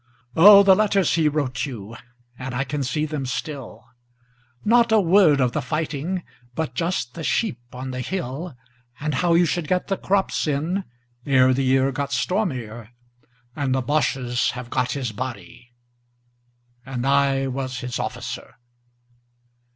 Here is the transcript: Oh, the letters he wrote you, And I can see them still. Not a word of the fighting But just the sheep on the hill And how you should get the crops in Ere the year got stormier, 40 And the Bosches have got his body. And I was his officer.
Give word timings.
Oh, 0.35 0.63
the 0.63 0.73
letters 0.73 1.13
he 1.13 1.29
wrote 1.29 1.67
you, 1.67 1.95
And 2.39 2.55
I 2.55 2.63
can 2.63 2.81
see 2.81 3.05
them 3.05 3.27
still. 3.27 3.85
Not 4.65 4.91
a 4.91 4.99
word 4.99 5.39
of 5.39 5.51
the 5.51 5.61
fighting 5.61 6.23
But 6.55 6.73
just 6.73 7.13
the 7.13 7.23
sheep 7.23 7.59
on 7.71 7.91
the 7.91 7.99
hill 8.01 8.55
And 8.99 9.13
how 9.13 9.35
you 9.35 9.45
should 9.45 9.67
get 9.67 9.89
the 9.89 9.97
crops 9.97 10.47
in 10.47 10.85
Ere 11.23 11.53
the 11.53 11.61
year 11.63 11.91
got 11.91 12.11
stormier, 12.13 12.89
40 13.53 13.53
And 13.57 13.75
the 13.75 13.83
Bosches 13.83 14.49
have 14.53 14.71
got 14.71 14.93
his 14.93 15.11
body. 15.11 15.69
And 16.83 17.05
I 17.05 17.45
was 17.45 17.81
his 17.81 17.99
officer. 17.99 18.55